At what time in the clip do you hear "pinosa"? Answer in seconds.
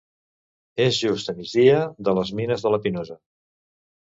2.87-3.19